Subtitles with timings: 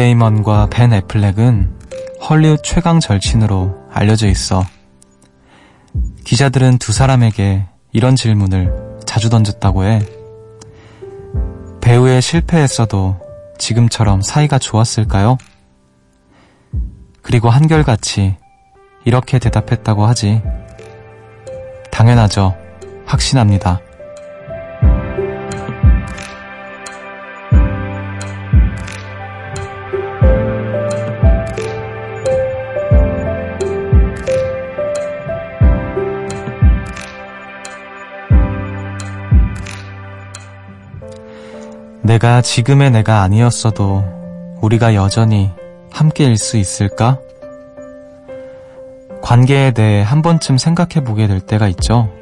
[0.00, 1.78] 맷 데이먼과 벤 애플렉은
[2.26, 4.64] 헐리우드 최강 절친으로 알려져 있어.
[6.24, 8.72] 기자들은 두 사람에게 이런 질문을
[9.04, 10.00] 자주 던졌다고 해.
[11.82, 13.20] 배우에 실패했어도
[13.58, 15.36] 지금처럼 사이가 좋았을까요?
[17.20, 18.36] 그리고 한결같이
[19.04, 20.40] 이렇게 대답했다고 하지.
[21.90, 22.56] 당연하죠.
[23.04, 23.80] 확신합니다.
[42.10, 44.02] 내가 지금의 내가 아니었어도
[44.60, 45.52] 우리가 여전히
[45.92, 47.20] 함께일 수 있을까?
[49.22, 52.12] 관계에 대해 한 번쯤 생각해 보게 될 때가 있죠.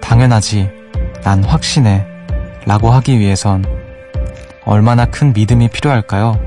[0.00, 0.70] 당연하지.
[1.22, 2.06] 난 확신해.
[2.64, 3.66] 라고 하기 위해선
[4.64, 6.40] 얼마나 큰 믿음이 필요할까요?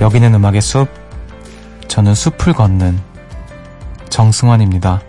[0.00, 0.88] 여기는 음악의 숲.
[1.86, 2.98] 저는 숲을 걷는
[4.08, 5.02] 정승환입니다.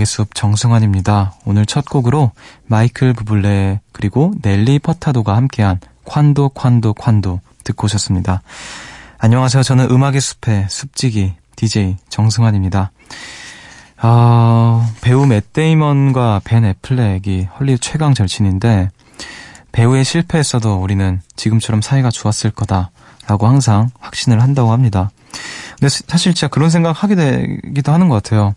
[0.00, 1.34] 음악의 숲 정승환입니다.
[1.44, 2.32] 오늘 첫 곡으로
[2.66, 8.42] 마이클 부블레 그리고 넬리 퍼타도가 함께한 콴도 콴도 콴도 듣고 오셨습니다.
[9.18, 9.62] 안녕하세요.
[9.62, 12.92] 저는 음악의 숲의 숲지기 DJ 정승환입니다.
[13.98, 18.90] 아, 배우 맷 데이먼과 벤 애플렉이 헐리우드 최강 절친인데
[19.72, 25.10] 배우에 실패했어도 우리는 지금처럼 사이가 좋았을 거다라고 항상 확신을 한다고 합니다.
[25.78, 28.54] 근데 사실 진짜 그런 생각 하게 되기도 하는 것 같아요.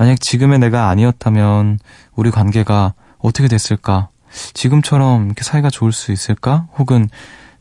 [0.00, 1.78] 만약 지금의 내가 아니었다면
[2.14, 4.08] 우리 관계가 어떻게 됐을까?
[4.54, 6.68] 지금처럼 이렇게 사이가 좋을 수 있을까?
[6.78, 7.10] 혹은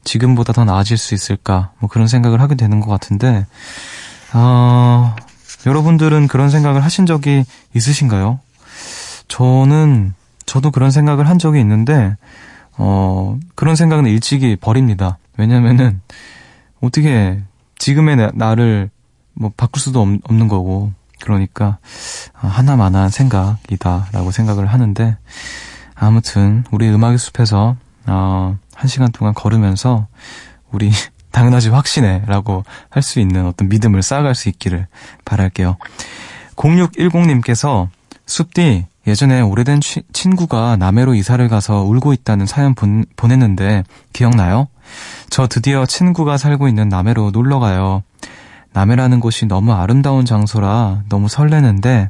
[0.05, 1.73] 지금보다 더 나아질 수 있을까?
[1.79, 3.45] 뭐 그런 생각을 하게 되는 것 같은데,
[4.33, 5.13] 어,
[5.65, 7.43] 여러분들은 그런 생각을 하신 적이
[7.75, 8.39] 있으신가요?
[9.27, 10.13] 저는,
[10.45, 12.15] 저도 그런 생각을 한 적이 있는데,
[12.77, 15.17] 어, 그런 생각은 일찍이 버립니다.
[15.35, 15.99] 왜냐면은,
[16.79, 17.41] 어떻게,
[17.79, 21.77] 지금의 나, 를뭐 바꿀 수도 없, 없는 거고, 그러니까,
[22.33, 25.17] 아, 하나만한 생각이다라고 생각을 하는데,
[25.95, 27.75] 아무튼, 우리 음악의 숲에서,
[28.07, 30.07] 어, 한 시간 동안 걸으면서,
[30.71, 30.91] 우리
[31.31, 34.87] 당연하지 확신해 라고 할 수 있는 어떤 믿음을 쌓아갈 수 있기를
[35.25, 35.77] 바랄게요.
[36.55, 37.87] 0610님께서
[38.25, 44.67] 숲디 예전에 오래된 취, 친구가 남해로 이사를 가서 울고 있다는 사연 본, 보냈는데 기억나요?
[45.29, 48.03] 저 드디어 친구가 살고 있는 남해로 놀러 가요.
[48.73, 52.09] 남해라는 곳이 너무 아름다운 장소라 너무 설레는데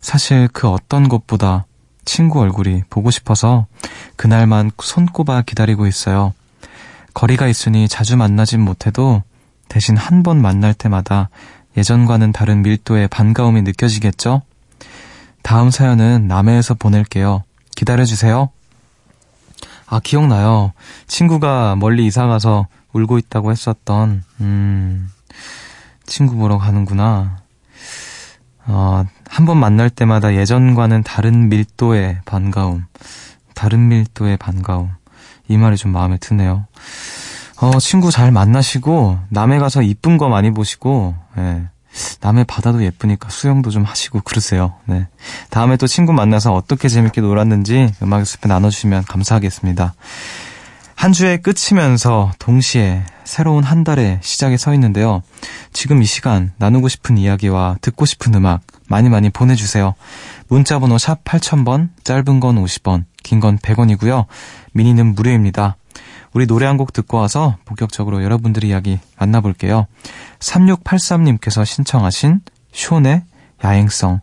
[0.00, 1.66] 사실 그 어떤 것보다
[2.04, 3.66] 친구 얼굴이 보고 싶어서
[4.16, 6.32] 그날만 손꼽아 기다리고 있어요.
[7.14, 9.22] 거리가 있으니 자주 만나진 못해도
[9.68, 11.28] 대신 한 번 만날 때마다
[11.76, 14.42] 예전과는 다른 밀도의 반가움이 느껴지겠죠?
[15.42, 17.42] 다음 사연은 남해에서 보낼게요.
[17.74, 18.50] 기다려주세요.
[19.86, 20.72] 아, 기억나요.
[21.06, 25.08] 친구가 멀리 이사가서 울고 있다고 했었던, 음,
[26.06, 27.38] 친구 보러 가는구나.
[28.66, 32.84] 어, 한 번 만날 때마다 예전과는 다른 밀도의 반가움.
[33.54, 34.90] 다른 밀도의 반가움.
[35.48, 36.66] 이 말이 좀 마음에 드네요.
[37.60, 41.68] 어, 친구 잘 만나시고, 남해 가서 이쁜 거 많이 보시고, 예.
[42.20, 44.74] 남해 바다도 예쁘니까 수영도 좀 하시고 그러세요.
[44.84, 45.06] 네.
[45.48, 49.94] 다음에 또 친구 만나서 어떻게 재밌게 놀았는지 음악의 숲에 나눠주시면 감사하겠습니다.
[50.96, 55.22] 한 주의 끝이면서 동시에 새로운 한 달의 시작에 서 있는데요.
[55.72, 59.94] 지금 이 시간 나누고 싶은 이야기와 듣고 싶은 음악 많이 많이 보내주세요.
[60.48, 64.24] 문자번호 샵 8000번, 짧은 건 50원, 긴 건 100원이고요.
[64.72, 65.76] 미니는 무료입니다.
[66.32, 69.86] 우리 노래 한 곡 듣고 와서 본격적으로 여러분들의 이야기 만나볼게요.
[70.40, 72.40] 3683님께서 신청하신
[72.72, 73.22] 쇼의
[73.64, 74.20] 야행성.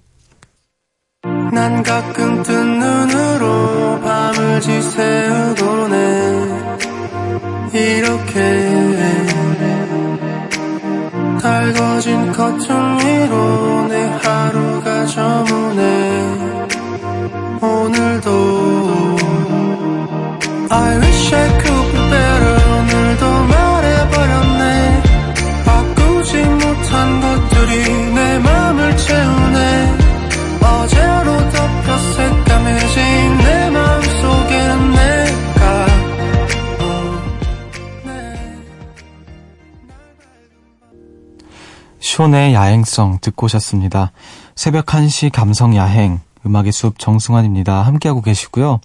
[1.54, 6.63] 난 가끔 뜬 눈으로 밤을 지새우곤 해.
[7.74, 8.40] 이렇게
[11.42, 16.68] 달궈진 커튼 위로 내 하루가 저무네.
[17.62, 18.30] 오늘도
[20.70, 21.63] I wish I could
[42.14, 44.12] 션의 야행성 듣고 오셨습니다.
[44.56, 47.82] 새벽 1시 감성 야행, 음악의 숲 정승환입니다.
[47.82, 48.80] 함께하고 계시고요.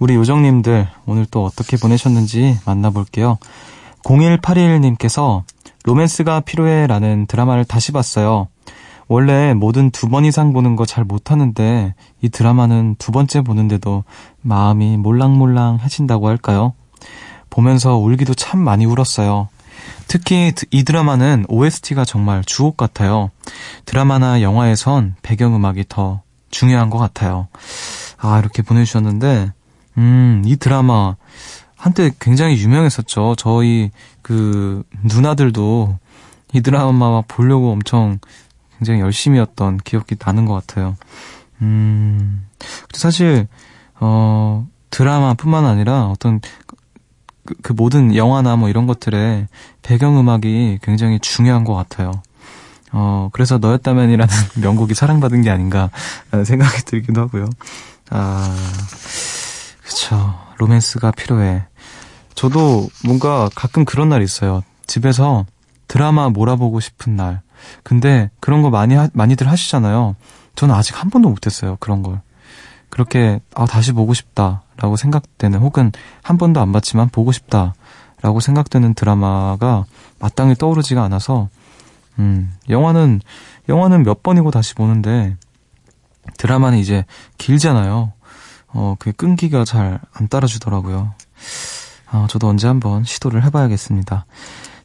[0.00, 3.38] 우리 요정님들 오늘 또 어떻게 보내셨는지 만나볼게요.
[4.02, 5.44] 0181님께서
[5.84, 8.48] 로맨스가 필요해 라는 드라마를 다시 봤어요.
[9.06, 14.02] 원래 뭐든 두 번 이상 보는 거 잘 못하는데 이 드라마는 두 번째 보는데도
[14.42, 16.72] 마음이 몰랑몰랑해진다고 할까요?
[17.48, 19.50] 보면서 울기도 참 많이 울었어요.
[20.06, 23.30] 특히 이 드라마는 OST가 정말 주옥 같아요.
[23.84, 27.48] 드라마나 영화에선 배경음악이 더 중요한 것 같아요.
[28.18, 29.52] 아, 이렇게 보내주셨는데,
[29.98, 31.16] 음, 이 드라마,
[31.76, 33.34] 한때 굉장히 유명했었죠.
[33.36, 33.90] 저희
[34.22, 35.98] 그 누나들도
[36.54, 38.18] 이 드라마 보려고 엄청
[38.78, 40.96] 굉장히 열심히였던 기억이 나는 것 같아요.
[41.62, 42.46] 음,
[42.92, 43.48] 사실,
[44.00, 46.40] 어, 드라마뿐만 아니라 어떤
[47.46, 49.46] 그, 그 모든 영화나 뭐 이런 것들의
[49.82, 52.12] 배경음악이 굉장히 중요한 것 같아요.
[52.92, 57.46] 어, 그래서 너였다면이라는 명곡이 사랑받은 게 아닌가라는 생각이 들기도 하고요.
[58.10, 58.54] 아,
[59.82, 60.34] 그쵸.
[60.58, 61.64] 로맨스가 필요해.
[62.34, 64.62] 저도 뭔가 가끔 그런 날 있어요.
[64.86, 65.44] 집에서
[65.88, 67.40] 드라마 몰아보고 싶은 날.
[67.82, 70.16] 근데 그런 거 많이, 하, 많이들 하시잖아요.
[70.54, 71.76] 저는 아직 한 번도 못했어요.
[71.80, 72.20] 그런 걸.
[72.90, 75.92] 그렇게, 아, 다시 보고 싶다라고 생각되는, 혹은
[76.22, 79.84] 한 번도 안 봤지만 보고 싶다라고 생각되는 드라마가
[80.18, 81.48] 마땅히 떠오르지가 않아서,
[82.18, 83.20] 음, 영화는,
[83.68, 85.36] 영화는 몇 번이고 다시 보는데,
[86.38, 87.04] 드라마는 이제
[87.38, 88.12] 길잖아요.
[88.68, 91.14] 어, 그게 끈기가 잘 안 따라주더라고요.
[92.12, 94.26] 어, 저도 언제 한번 시도를 해봐야겠습니다.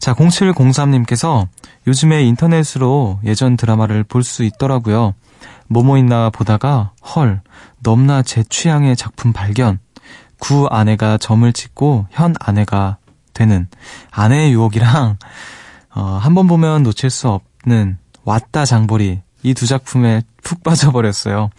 [0.01, 1.47] 자, 0703님께서
[1.85, 5.13] 요즘에 인터넷으로 예전 드라마를 볼 수 있더라고요.
[5.67, 7.41] 뭐뭐 있나 보다가 헐,
[7.79, 9.77] 넘나 제 취향의 작품 발견.
[10.39, 12.97] 구 아내가 점을 찍고 현 아내가
[13.33, 13.67] 되는
[14.09, 15.17] 아내의 유혹이랑
[15.93, 21.51] 어, 한 번 보면 놓칠 수 없는 왔다 장보리 이 두 작품에 푹 빠져버렸어요.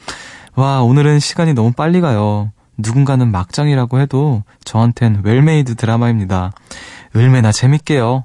[0.56, 2.50] 와, 오늘은 시간이 너무 빨리 가요.
[2.76, 6.52] 누군가는 막장이라고 해도 저한텐 well-made 드라마입니다.
[7.14, 8.24] 얼마나 재밌게요.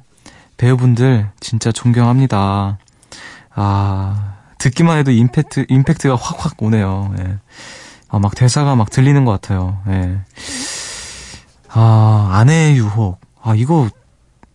[0.57, 2.77] 배우분들 진짜 존경합니다.
[3.55, 7.13] 아, 듣기만 해도 임팩트, 임팩트가 확확 오네요.
[7.19, 7.37] 예.
[8.09, 9.79] 아, 막 대사가 막 들리는 것 같아요.
[9.87, 10.19] 예.
[11.69, 13.19] 아, 아내의 유혹.
[13.41, 13.89] 아, 이거,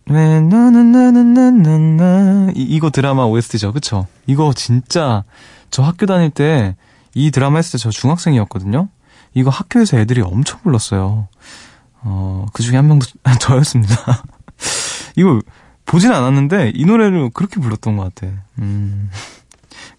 [0.09, 2.51] 왜, 나는, 나는, 나는, 나.
[2.55, 3.71] 이거 드라마 OST죠.
[3.71, 4.07] 그쵸?
[4.25, 5.23] 이거 진짜,
[5.71, 6.75] 저 학교 다닐 때,
[7.15, 8.89] 이 드라마 했을 때 저 중학생이었거든요?
[9.33, 11.27] 이거 학교에서 애들이 엄청 불렀어요.
[12.01, 13.05] 어, 그 중에 한 명도
[13.39, 14.23] 저였습니다.
[15.15, 15.39] 이거
[15.93, 18.33] 보진 않았는데, 이 노래를 그렇게 불렀던 것 같아.
[18.57, 19.11] 음.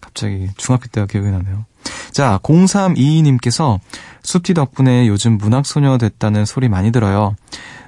[0.01, 1.67] 갑자기 중학교 때가 기억이 나네요.
[2.11, 3.79] 자, 0322님께서
[4.25, 7.37] 숲디 덕분에 요즘 문학소녀 됐다는 소리 많이 들어요.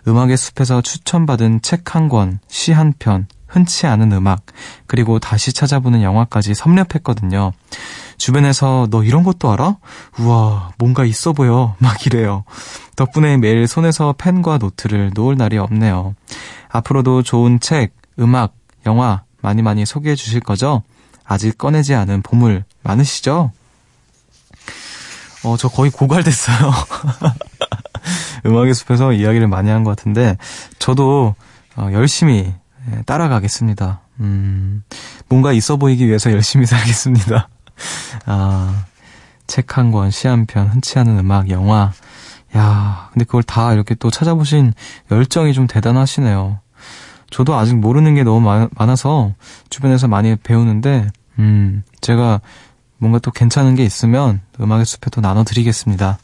[0.07, 4.43] 음악의 숲에서 추천받은 책 한 권, 시 한 편, 흔치 않은 음악,
[4.87, 7.53] 그리고 다시 찾아보는 영화까지 섭렵했거든요.
[8.19, 9.79] 주변에서 너 이런 것도 알아?
[10.21, 11.75] 우와, 뭔가 있어 보여.
[11.81, 12.45] 막 이래요.
[12.95, 16.15] 덕분에 매일 손에서 펜과 노트를 놓을 날이 없네요.
[16.77, 18.55] 앞으로도 좋은 책, 음악,
[18.87, 20.83] 영화 많이 많이 소개해 주실 거죠?
[21.25, 23.51] 아직 꺼내지 않은 보물 많으시죠?
[25.45, 26.73] 어, 저 거의 고갈됐어요.
[28.47, 30.37] 음악의 숲에서 이야기를 많이 한 것 같은데,
[30.79, 31.35] 저도
[31.77, 32.53] 어, 열심히
[32.93, 34.01] 예, 따라가겠습니다.
[34.21, 34.85] 음,
[35.29, 37.49] 뭔가 있어 보이기 위해서 열심히 살겠습니다.
[38.27, 38.85] 아,
[39.47, 41.93] 책 한 권, 시 한 편, 흔치 않은 음악, 영화.
[42.57, 44.73] 야, 근데 그걸 다 이렇게 또 찾아보신
[45.11, 46.61] 열정이 좀 대단하시네요.
[47.31, 49.35] 저도 아직 모르는 게 너무 많아서
[49.71, 52.41] 주변에서 많이 배우는데, 음, 제가
[52.99, 56.19] 뭔가 또 괜찮은 게 있으면 음악의 숲에 또 나눠드리겠습니다.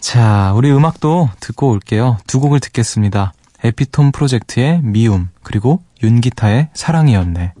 [0.00, 2.18] 자, 우리 음악도 듣고 올게요.
[2.26, 3.32] 두 곡을 듣겠습니다.
[3.64, 7.54] 에피톤 프로젝트의 미움, 그리고 윤기타의 사랑이었네.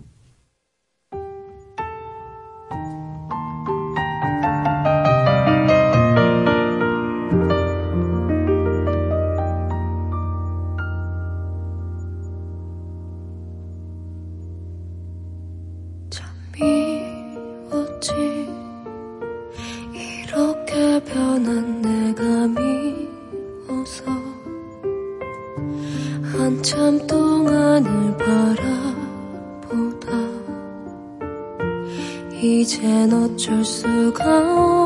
[32.62, 34.81] 이젠 어쩔 수가 없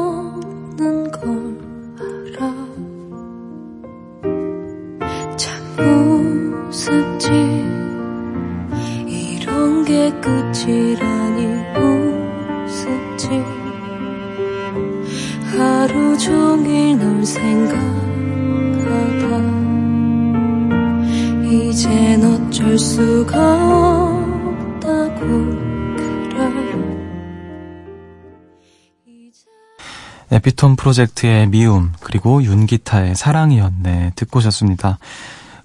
[30.30, 34.12] 에피톤 프로젝트의 미움, 그리고 윤기타의 사랑이었네.
[34.16, 34.98] 듣고 오셨습니다.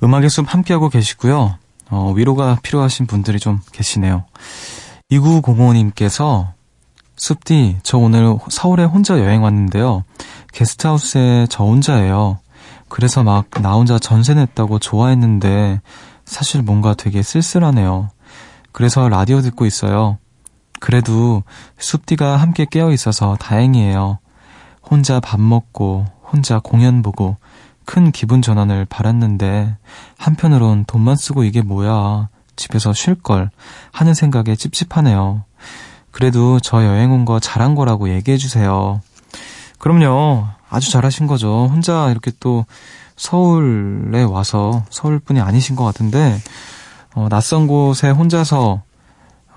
[0.03, 1.57] 음악의 숲 함께하고 계시고요.
[1.89, 4.25] 어, 위로가 필요하신 분들이 좀 계시네요.
[5.11, 6.47] 2905님께서
[7.17, 10.03] 숲디, 저 오늘 서울에 혼자 여행 왔는데요.
[10.53, 12.39] 게스트하우스에 저 혼자예요.
[12.87, 15.81] 그래서 막 나 혼자 전세 냈다고 좋아했는데
[16.25, 18.09] 사실 뭔가 되게 쓸쓸하네요.
[18.71, 20.17] 그래서 라디오 듣고 있어요.
[20.79, 21.43] 그래도
[21.77, 24.19] 숲디가 함께 깨어 있어서 다행이에요.
[24.91, 27.37] 혼자 밥 먹고 혼자 공연 보고
[27.85, 29.75] 큰 기분 전환을 바랐는데
[30.17, 33.49] 한편으론 돈만 쓰고 이게 뭐야 집에서 쉴 걸
[33.91, 35.43] 하는 생각에 찝찝하네요.
[36.11, 39.01] 그래도 저 여행 온 거 잘한 거라고 얘기해 주세요.
[39.79, 40.45] 그럼요.
[40.69, 41.67] 아주 잘하신 거죠.
[41.71, 42.65] 혼자 이렇게 또
[43.15, 46.37] 서울에 와서 서울뿐이 아니신 것 같은데
[47.15, 48.81] 어, 낯선 곳에 혼자서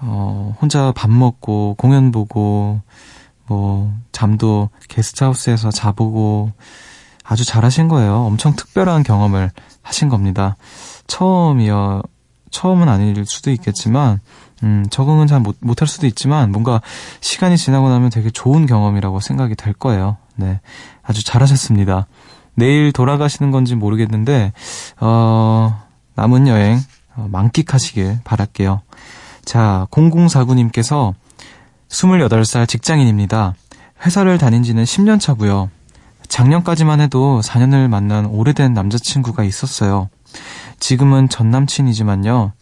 [0.01, 2.81] 어, 혼자 밥 먹고 공연 보고
[3.47, 6.53] 뭐 잠도 게스트하우스에서 자보고
[7.25, 8.25] 아주 잘하신 거예요.
[8.25, 9.51] 엄청 특별한 경험을
[9.83, 10.57] 하신 겁니다.
[11.07, 12.03] 처음이요.
[12.51, 14.21] 처음은 아닐 수도 있겠지만
[14.63, 16.81] 음, 적응은 잘 못, 못할 수도 있지만 뭔가
[17.21, 20.17] 시간이 지나고 나면 되게 좋은 경험이라고 생각이 될 거예요.
[20.37, 20.61] 네.
[21.03, 22.07] 아주 잘하셨습니다.
[22.55, 24.53] 내일 돌아가시는 건지 모르겠는데,
[25.01, 25.83] 어,
[26.15, 26.79] 남은 여행
[27.17, 28.81] 어, 만끽하시길 바랄게요.
[29.45, 31.15] 자, 0049님께서
[31.95, 33.55] 28살 직장인입니다.
[34.05, 35.71] 회사를 다닌 지는 10년 차고요.
[36.29, 40.09] 작년까지만 해도 4년을 만난 오래된 남자친구가 있었어요.
[40.81, 42.53] 지금은 전 남친이지만요.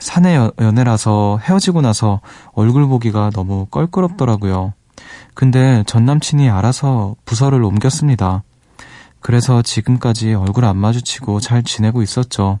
[0.00, 2.20] 사내 연애라서 헤어지고 나서
[2.52, 4.72] 얼굴 보기가 너무 껄끄럽더라고요.
[5.34, 8.42] 근데 전 남친이 알아서 부서를 옮겼습니다.
[9.20, 12.58] 그래서 지금까지 얼굴 안 마주치고 잘 지내고 있었죠.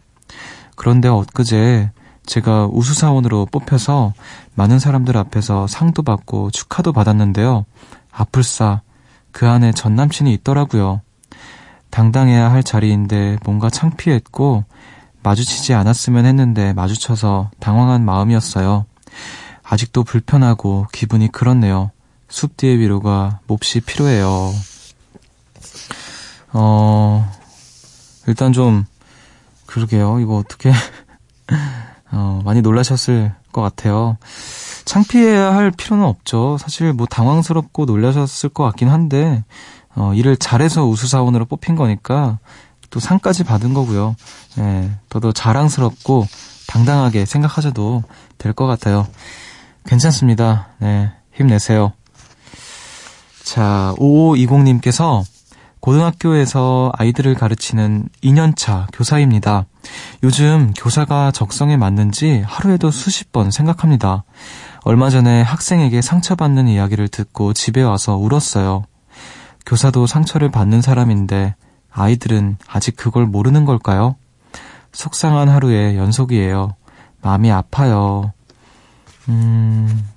[0.76, 1.90] 그런데 엊그제
[2.26, 4.14] 제가 우수사원으로 뽑혀서
[4.54, 7.64] 많은 사람들 앞에서 상도 받고 축하도 받았는데요.
[8.12, 8.80] 아플싸
[9.32, 11.00] 그 안에 전 남친이 있더라고요.
[11.90, 14.64] 당당해야 할 자리인데 뭔가 창피했고
[15.22, 18.86] 마주치지 않았으면 했는데 마주쳐서 당황한 마음이었어요.
[19.62, 21.90] 아직도 불편하고 기분이 그렇네요.
[22.28, 24.52] 숲 뒤의 위로가 몹시 필요해요.
[26.52, 27.32] 어,
[28.26, 28.84] 일단 좀,
[29.66, 30.20] 그러게요.
[30.20, 30.70] 이거 어떻게,
[32.14, 34.16] 어, 많이 놀라셨을 것 같아요.
[34.84, 36.56] 창피해야 할 필요는 없죠.
[36.58, 39.44] 사실 뭐 당황스럽고 놀라셨을 것 같긴 한데,
[39.96, 42.38] 어, 일을 잘해서 우수사원으로 뽑힌 거니까
[42.90, 44.14] 또 상까지 받은 거고요.
[44.58, 46.26] 예, 더더 자랑스럽고
[46.68, 48.02] 당당하게 생각하셔도
[48.38, 49.06] 될 것 같아요.
[49.86, 50.68] 괜찮습니다.
[50.78, 51.92] 네, 힘내세요.
[53.42, 55.22] 자, 5520님께서
[55.84, 59.66] 고등학교에서 아이들을 가르치는 2년차 교사입니다.
[60.22, 64.24] 요즘 교사가 적성에 맞는지 하루에도 수십 번 생각합니다.
[64.84, 68.84] 얼마 전에 학생에게 상처받는 이야기를 듣고 집에 와서 울었어요.
[69.66, 71.54] 교사도 상처를 받는 사람인데
[71.90, 74.16] 아이들은 아직 그걸 모르는 걸까요?
[74.92, 76.76] 속상한 하루의 연속이에요.
[77.20, 78.32] 마음이 아파요.
[79.28, 80.08] 음,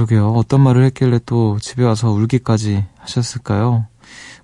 [0.00, 0.32] 그러게요.
[0.32, 3.86] 어떤 말을 했길래 또 집에 와서 울기까지 하셨을까요?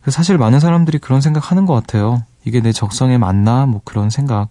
[0.03, 2.23] 그 사실 많은 사람들이 그런 생각 하는 것 같아요.
[2.45, 3.65] 이게 내 적성에 맞나?
[3.65, 4.51] 뭐 그런 생각.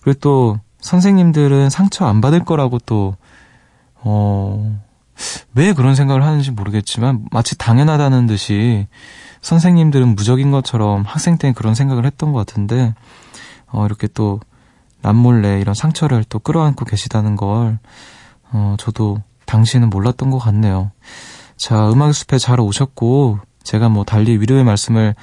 [0.00, 3.16] 그리고 또 선생님들은 상처 안 받을 거라고 또,
[3.96, 4.80] 어,
[5.54, 8.86] 왜 그런 생각을 하는지 모르겠지만 마치 당연하다는 듯이
[9.40, 12.94] 선생님들은 무적인 것처럼 학생 때는 그런 생각을 했던 것 같은데,
[13.66, 14.38] 어, 이렇게 또
[15.00, 17.78] 남몰래 이런 상처를 또 끌어안고 계시다는 걸,
[18.52, 20.90] 어, 저도 당시에는 몰랐던 것 같네요.
[21.56, 25.14] 자, 음악 숲에 잘 오셨고, 제가 뭐 달리 위로의 말씀을,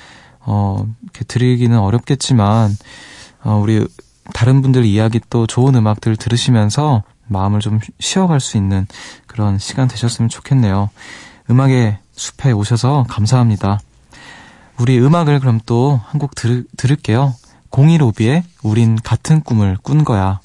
[0.41, 2.75] 어, 이렇게 드리기는 어렵겠지만,
[3.43, 3.85] 어, 우리
[4.33, 8.87] 다른 분들 이야기 또 좋은 음악들 들으시면서 마음을 좀 쉬어갈 수 있는
[9.27, 10.89] 그런 시간 되셨으면 좋겠네요.
[11.49, 13.79] 음악의 숲에 오셔서 감사합니다.
[14.77, 16.31] 우리 음악을 그럼 또 한 곡
[16.77, 17.33] 들을게요.
[17.71, 20.39] 015B의 우린 같은 꿈을 꾼 거야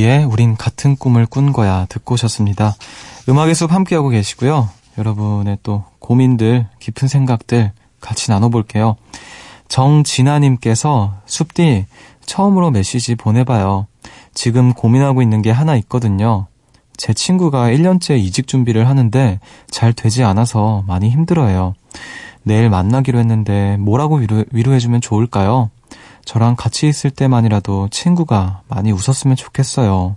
[0.00, 2.74] 공일오비의 우린 같은 꿈을 꾼 거야 듣고 오셨습니다.
[3.28, 4.68] 음악의 숲 함께하고 계시고요.
[4.98, 8.96] 여러분의 또 고민들, 깊은 생각들 같이 나눠볼게요.
[9.68, 11.86] 정진아님께서 숲디
[12.24, 13.86] 처음으로 메시지 보내봐요.
[14.34, 16.46] 지금 고민하고 있는 게 하나 있거든요.
[16.96, 19.38] 제 친구가 1년째 이직 준비를 하는데
[19.70, 21.74] 잘 되지 않아서 많이 힘들어해요.
[22.42, 25.70] 내일 만나기로 했는데 뭐라고 위로, 위로해주면 좋을까요?
[26.24, 30.16] 저랑 같이 있을 때만이라도 친구가 많이 웃었으면 좋겠어요.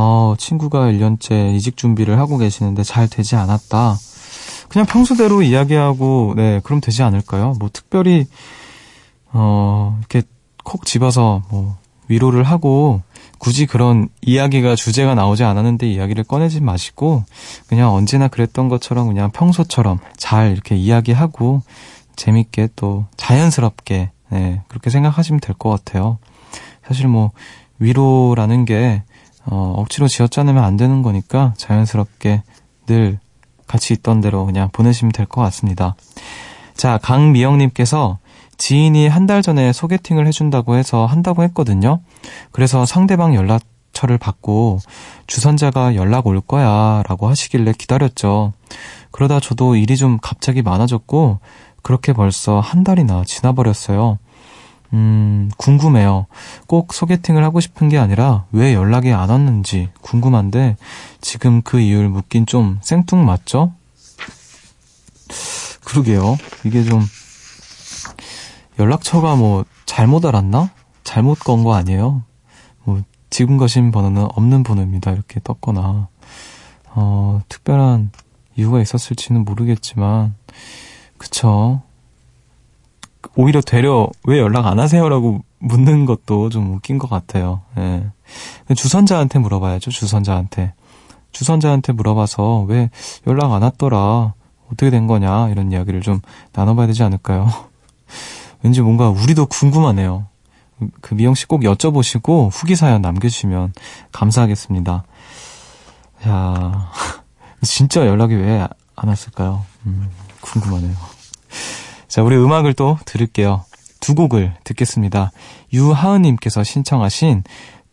[0.00, 3.96] 어, 친구가 1년째 이직 준비를 하고 계시는데 잘 되지 않았다.
[4.68, 7.54] 그냥 평소대로 이야기하고, 네, 그럼 되지 않을까요?
[7.58, 8.26] 뭐, 특별히,
[9.32, 10.22] 어, 이렇게
[10.62, 13.02] 콕 집어서, 뭐, 위로를 하고,
[13.38, 17.24] 굳이 그런 이야기가 주제가 나오지 않았는데 이야기를 꺼내지 마시고,
[17.66, 21.62] 그냥 언제나 그랬던 것처럼 그냥 평소처럼 잘 이렇게 이야기하고,
[22.14, 26.18] 재밌게 또 자연스럽게 네, 그렇게 생각하시면 될 것 같아요.
[26.86, 27.30] 사실 뭐,
[27.78, 29.02] 위로라는 게,
[29.44, 32.42] 어, 억지로 지어짜내면 안 되는 거니까 자연스럽게
[32.86, 33.18] 늘
[33.66, 35.94] 같이 있던 대로 그냥 보내시면 될 것 같습니다.
[36.74, 38.18] 자, 강미영님께서
[38.56, 42.00] 지인이 한 달 전에 소개팅을 해준다고 해서 한다고 했거든요.
[42.50, 44.80] 그래서 상대방 연락처를 받고
[45.26, 48.52] 주선자가 연락 올 거야 라고 하시길래 기다렸죠.
[49.12, 51.38] 그러다 저도 일이 좀 갑자기 많아졌고
[51.82, 54.18] 그렇게 벌써 한 달이나 지나버렸어요.
[54.94, 56.26] 음, 궁금해요.
[56.66, 60.76] 꼭 소개팅을 하고 싶은 게 아니라 왜 연락이 안 왔는지 궁금한데
[61.20, 63.72] 지금 그 이유를 묻긴 좀 생뚱맞죠?
[65.84, 66.36] 그러게요.
[66.64, 67.02] 이게 좀
[68.78, 70.70] 연락처가 뭐 잘못 알았나?
[71.04, 72.22] 잘못 건 거 아니에요?
[72.84, 75.10] 뭐 지금 거신 번호는 없는 번호입니다.
[75.12, 76.08] 이렇게 떴거나
[76.90, 78.10] 어, 특별한
[78.56, 80.34] 이유가 있었을지는 모르겠지만
[81.18, 81.82] 그쵸.
[83.36, 87.62] 오히려 되려 왜 연락 안 하세요라고 묻는 것도 좀 웃긴 것 같아요.
[87.76, 88.04] 예.
[88.74, 89.90] 주선자한테 물어봐야죠.
[89.90, 90.72] 주선자한테.
[91.32, 92.90] 주선자한테 물어봐서 왜
[93.26, 94.34] 연락 안 왔더라.
[94.66, 95.48] 어떻게 된 거냐.
[95.48, 96.20] 이런 이야기를 좀
[96.52, 97.48] 나눠봐야 되지 않을까요?
[98.62, 100.26] 왠지 뭔가 우리도 궁금하네요.
[101.00, 103.72] 그 미영 씨 꼭 여쭤보시고 후기 사연 남겨주시면
[104.12, 105.04] 감사하겠습니다.
[106.28, 106.90] 야
[107.62, 108.66] 진짜 연락이 왜
[109.00, 109.64] 안 왔을까요?
[109.86, 110.08] 음,
[110.40, 110.94] 궁금하네요.
[112.08, 113.64] 자, 우리 음악을 또 들을게요.
[114.00, 115.30] 두 곡을 듣겠습니다.
[115.72, 117.44] 유하은님께서 신청하신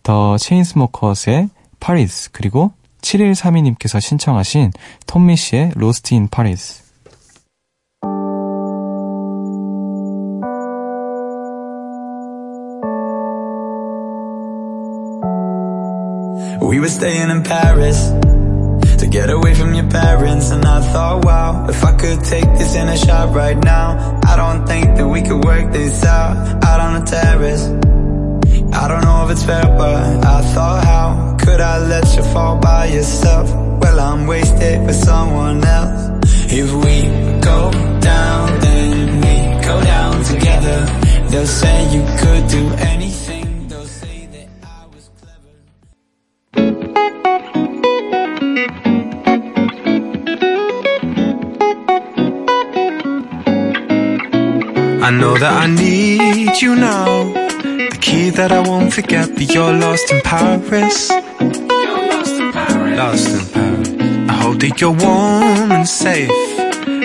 [0.03, 4.71] The Chainsmokers의 Paris 그리고 7132님께서 신청하신
[5.05, 6.83] Tom Misch의 Lost In Paris
[16.61, 18.24] We were staying in Paris
[19.15, 22.89] get away from your parents and I thought wow if I could take this in
[22.89, 26.35] a shot right now I don't think that we could work this out.
[26.65, 27.63] Out on the terrace.
[28.81, 32.57] I don't know if it's fair but I thought how could I let you fall
[32.59, 33.47] by yourself?
[33.81, 36.01] Well I'm wasted with someone else.
[36.61, 36.95] If we
[37.51, 37.59] go
[38.11, 39.35] down then we
[39.69, 40.79] go down together.
[41.29, 43.14] They'll say you could do anything
[55.05, 57.31] I know that I need you now.
[57.91, 61.11] The key that I won't forget, but you're lost in Paris.
[61.11, 62.97] You're lost in Paris.
[62.97, 64.29] Lost in Paris.
[64.31, 66.27] I hope that you're warm and safe.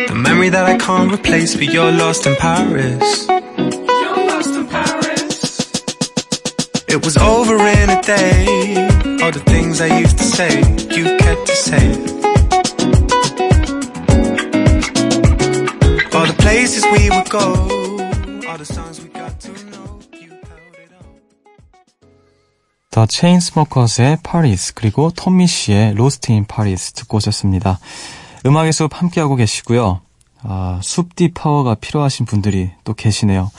[0.09, 3.29] The memory that I can't replace, but you're lost in Paris.
[3.29, 5.43] You're lost in Paris.
[6.89, 8.89] It was over in a day.
[9.23, 10.57] All the things I used to say,
[10.97, 11.87] you kept to say.
[16.17, 17.80] All the places we would go.
[22.91, 27.79] The Chainsmokers의 Paris 그리고 Tom Misch의 Lost In Paris 듣고 오셨습니다.
[28.45, 30.03] 음악의 숲 함께하고 계시고요.
[30.43, 33.51] 아, 숲디 파워가 필요하신 분들이 또 계시네요.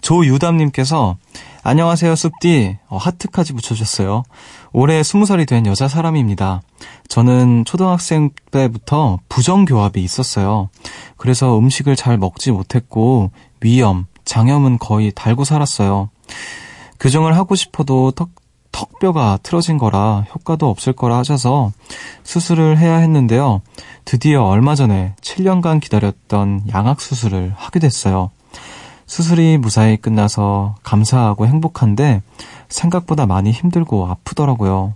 [0.00, 1.18] 조유담님께서
[1.62, 4.22] 안녕하세요 숲디 어, 하트까지 붙여주셨어요.
[4.72, 6.62] 올해 20살이 된 여자 사람입니다.
[7.08, 10.70] 저는 초등학생 때부터 부정교합이 있었어요.
[11.16, 16.10] 그래서 음식을 잘 먹지 못했고 위염, 장염은 거의 달고 살았어요.
[17.00, 18.28] 교정을 하고 싶어도 턱,
[18.72, 21.72] 턱뼈가 틀어진 거라 효과도 없을 거라 하셔서
[22.24, 23.62] 수술을 해야 했는데요.
[24.04, 28.30] 드디어 얼마 전에 7년간 기다렸던 양악 수술을 하게 됐어요.
[29.06, 32.22] 수술이 무사히 끝나서 감사하고 행복한데
[32.68, 34.94] 생각보다 많이 힘들고 아프더라고요.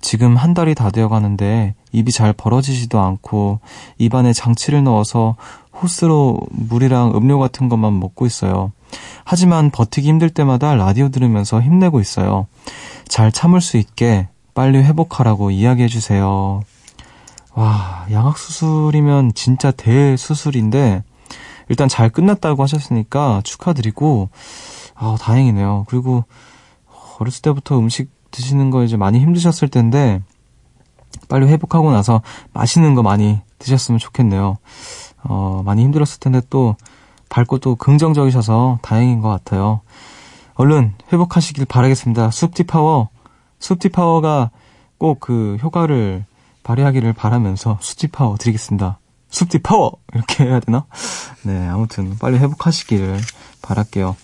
[0.00, 3.60] 지금 한 달이 다 되어 가는데 입이 잘 벌어지지도 않고
[3.98, 5.36] 입안에 장치를 넣어서
[5.82, 8.72] 호스로 물이랑 음료 같은 것만 먹고 있어요.
[9.24, 12.46] 하지만 버티기 힘들 때마다 라디오 들으면서 힘내고 있어요.
[13.06, 16.60] 잘 참을 수 있게 빨리 회복하라고 이야기해 주세요.
[17.54, 21.02] 와, 양악 수술이면 진짜 대수술인데,
[21.68, 24.30] 일단 잘 끝났다고 하셨으니까 축하드리고,
[24.94, 25.86] 아, 다행이네요.
[25.88, 26.24] 그리고
[27.18, 30.22] 어렸을 때부터 음식 드시는 거 이제 많이 힘드셨을 텐데,
[31.28, 34.56] 빨리 회복하고 나서 맛있는 거 많이 드셨으면 좋겠네요.
[35.24, 36.76] 어, 많이 힘들었을 텐데 또
[37.28, 39.80] 밝고 또 긍정적이셔서 다행인 것 같아요.
[40.54, 42.30] 얼른 회복하시길 바라겠습니다.
[42.30, 43.08] 숲디 파워,
[43.58, 44.50] 숲디 파워가
[44.98, 46.24] 꼭 그 효과를
[46.62, 48.98] 발휘하기를 바라면서 숲디 파워 드리겠습니다.
[49.30, 49.92] 숲티 파워!
[50.12, 50.84] 이렇게 해야 되나?
[51.42, 53.18] 네, 아무튼 빨리 회복하시기를
[53.62, 54.16] 바랄게요.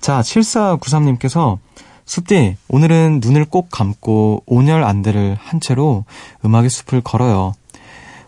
[0.00, 1.58] 자, 7493님께서
[2.04, 6.04] 숲디, 오늘은 눈을 꼭 감고 온열 안대를 한 채로
[6.44, 7.52] 음악의 숲을 걸어요.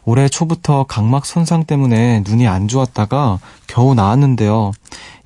[0.04, 4.72] 올해 초부터 각막 손상 때문에 눈이 안 좋았다가 겨우 나았는데요.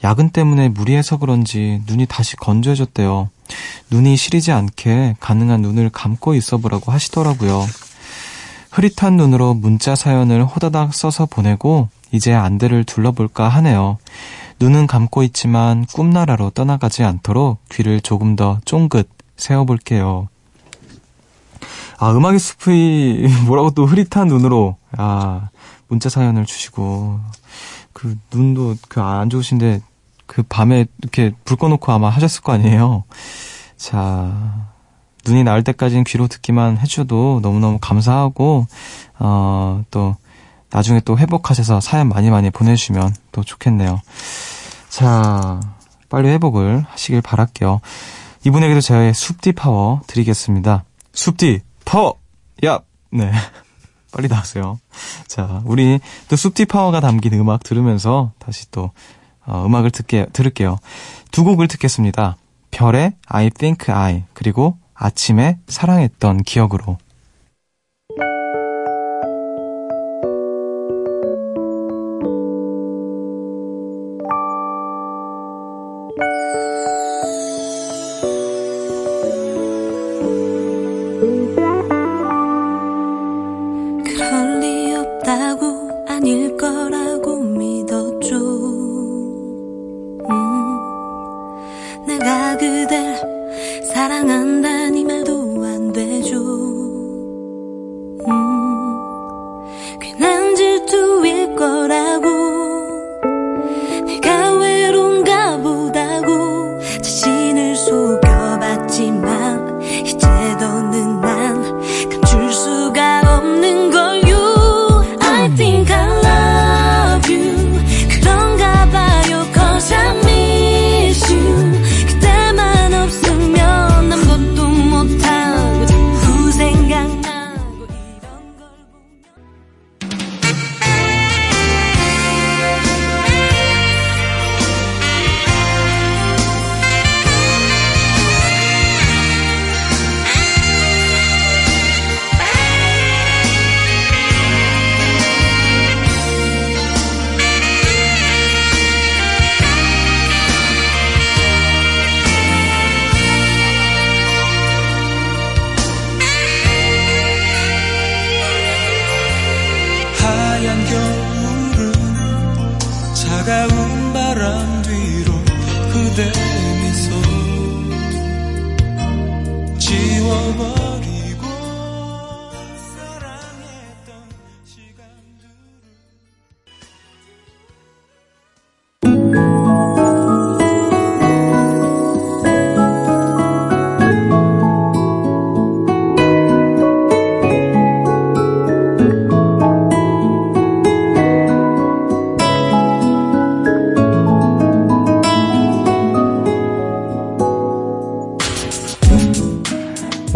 [0.05, 3.31] 야근 때문에 무리해서 그런지 눈이 다시 건조해졌대요.
[3.91, 7.65] 눈이 시리지 않게 가능한 눈을 감고 있어 보라고 하시더라고요.
[8.71, 13.97] 흐릿한 눈으로 문자 사연을 호다닥 써서 보내고 이제 안대를 둘러볼까 하네요.
[14.61, 20.29] 눈은 감고 있지만 꿈나라로 떠나가지 않도록 귀를 조금 더 쫑긋 세워볼게요.
[21.99, 25.49] 아, 음악의 숲이 뭐라고 또 흐릿한 눈으로, 아,
[25.89, 27.21] 문자 사연을 주시고,
[27.93, 29.81] 그 눈도 그 안 좋으신데,
[30.27, 33.05] 그 밤에 이렇게 불 꺼놓고 아마 하셨을 거 아니에요.
[33.77, 34.67] 자,
[35.27, 38.67] 눈이 나을 때까지는 귀로 듣기만 해줘도 너무너무 감사하고,
[39.19, 40.17] 어, 또,
[40.71, 44.01] 나중에 또 회복하셔서 사연 많이 많이 보내주시면 또 좋겠네요.
[44.89, 45.61] 자,
[46.09, 47.81] 빨리 회복을 하시길 바랄게요.
[48.45, 50.85] 이분에게도 저의 숲디 파워 드리겠습니다.
[51.13, 52.19] 숲디 파워!
[52.67, 52.81] 야!
[53.11, 53.33] 네.
[54.13, 54.79] 빨리 나오세요.
[55.27, 58.91] 자, 우리 또 숲디 파워가 담긴 음악 들으면서 다시 또
[59.47, 60.79] 어, 음악을 듣게, 들을게요.
[61.31, 62.37] 두 곡을 듣겠습니다.
[62.71, 66.99] 별의 I Think I 그리고 아침에 사랑했던 기억으로
[99.97, 100.36] 给那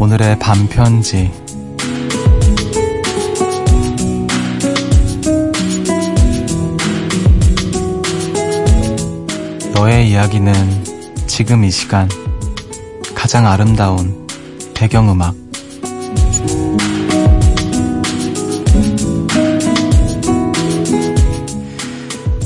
[0.01, 1.31] 오늘의 반편지
[9.75, 10.55] 너의 이야기는
[11.27, 12.09] 지금 이 시간
[13.15, 14.27] 가장 아름다운
[14.73, 15.35] 배경음악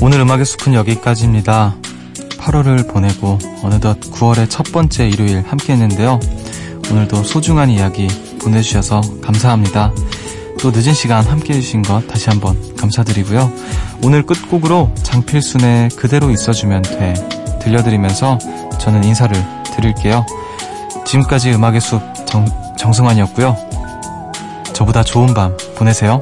[0.01, 1.77] 오늘 음악의 숲은 여기까지입니다.
[2.37, 6.19] 8월을 보내고 어느덧 9월의 첫 번째 일요일 함께 했는데요.
[6.91, 8.07] 오늘도 소중한 이야기
[8.41, 9.91] 보내주셔서 감사합니다.
[10.59, 13.51] 또 늦은 시간 함께 해주신 것 다시 한번 감사드리고요.
[14.03, 17.13] 오늘 끝곡으로 장필순의 그대로 있어주면 돼
[17.61, 18.37] 들려드리면서
[18.79, 19.35] 저는 인사를
[19.75, 20.25] 드릴게요.
[21.05, 22.45] 지금까지 음악의 숲 정,
[22.77, 23.55] 정승환이었고요.
[24.73, 26.19] 저보다 좋은 밤 보내세요.